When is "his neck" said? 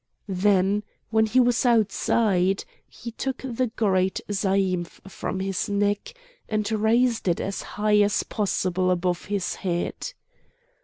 5.41-6.15